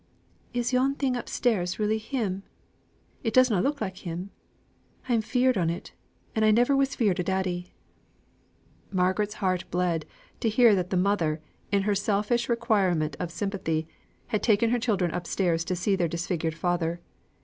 [0.51, 2.41] "Is yon thing upstairs really him?
[3.23, 4.31] it doesna look like him.
[5.07, 5.91] I'm feared on it,
[6.35, 7.75] and I never was feared o' daddy."
[8.91, 10.07] Margaret's heart bled
[10.39, 11.39] to hear that the mother,
[11.71, 13.87] in her selfish requirement of sympathy,
[14.25, 16.99] had taken her children upstairs to see their dead disfigured father.